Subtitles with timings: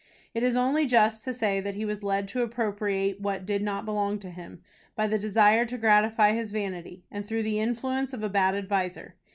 [0.33, 3.85] It is only just to say that he was led to appropriate what did not
[3.85, 4.63] belong to him,
[4.95, 9.13] by the desire to gratify his vanity, and through the influence of a bad adviser.